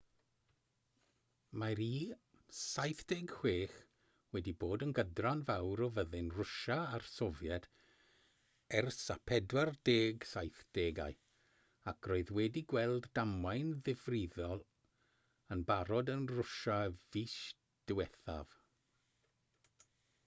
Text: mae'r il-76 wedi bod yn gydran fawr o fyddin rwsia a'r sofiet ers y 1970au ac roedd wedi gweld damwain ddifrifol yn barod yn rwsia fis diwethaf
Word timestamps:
mae'r 1.63 1.79
il-76 1.87 3.73
wedi 4.37 4.53
bod 4.63 4.85
yn 4.85 4.93
gydran 4.99 5.41
fawr 5.49 5.83
o 5.87 5.89
fyddin 5.97 6.31
rwsia 6.37 6.77
a'r 6.97 7.03
sofiet 7.09 7.67
ers 8.79 8.97
y 9.15 9.17
1970au 9.33 11.13
ac 11.93 12.09
roedd 12.13 12.31
wedi 12.39 12.63
gweld 12.73 13.09
damwain 13.19 13.71
ddifrifol 13.89 14.63
yn 15.57 15.61
barod 15.73 16.09
yn 16.15 16.25
rwsia 16.37 16.79
fis 17.17 17.37
diwethaf 17.93 18.57